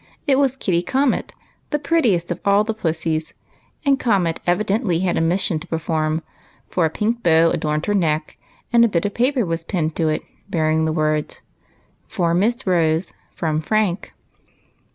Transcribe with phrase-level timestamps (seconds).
[0.25, 1.35] It was Kitty Comet,
[1.69, 3.35] the prettiest of all the pussies,
[3.85, 6.23] and Comet evidently had a mission to per form,
[6.69, 8.35] for a pink bow adorned her neck,
[8.73, 11.43] and a bit of paper was pinned to it bearing the words,"
[12.07, 14.11] For Miss Rose, from Frank."